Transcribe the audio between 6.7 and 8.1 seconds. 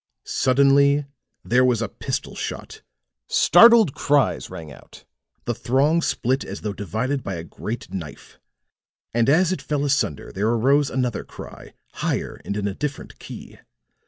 divided by a great